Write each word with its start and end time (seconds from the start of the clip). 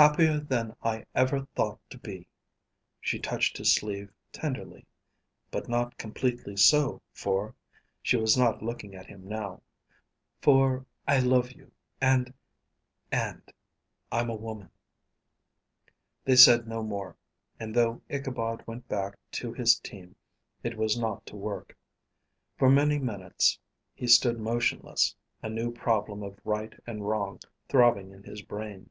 "Happier 0.00 0.38
than 0.40 0.74
I 0.82 1.04
ever 1.14 1.44
thought 1.54 1.78
to 1.90 1.98
be." 1.98 2.26
She 3.02 3.18
touched 3.18 3.58
his 3.58 3.74
sleeve 3.74 4.10
tenderly. 4.32 4.86
"But 5.50 5.68
not 5.68 5.98
completely 5.98 6.56
so, 6.56 7.02
for" 7.12 7.54
she 8.02 8.16
was 8.16 8.34
not 8.34 8.62
looking 8.62 8.94
at 8.94 9.08
him 9.08 9.28
now, 9.28 9.60
"for 10.40 10.86
I 11.06 11.18
love 11.18 11.52
you, 11.52 11.70
and 12.00 12.32
and 13.12 13.42
I'm 14.10 14.30
a 14.30 14.34
woman." 14.34 14.70
They 16.24 16.34
said 16.36 16.66
no 16.66 16.82
more; 16.82 17.14
and 17.58 17.74
though 17.74 18.00
Ichabod 18.08 18.66
went 18.66 18.88
back 18.88 19.18
to 19.32 19.52
his 19.52 19.78
team, 19.78 20.16
it 20.62 20.78
was 20.78 20.98
not 20.98 21.26
to 21.26 21.36
work. 21.36 21.76
For 22.56 22.70
many 22.70 22.98
minutes 22.98 23.58
he 23.94 24.06
stood 24.06 24.40
motionless, 24.40 25.14
a 25.42 25.50
new 25.50 25.70
problem 25.70 26.22
of 26.22 26.40
right 26.42 26.72
and 26.86 27.06
wrong 27.06 27.38
throbbing 27.68 28.12
in 28.12 28.22
his 28.22 28.40
brain. 28.40 28.88